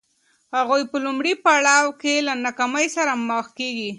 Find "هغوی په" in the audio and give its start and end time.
0.57-0.97